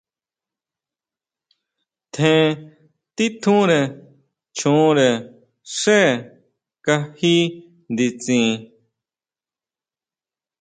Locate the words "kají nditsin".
6.85-8.49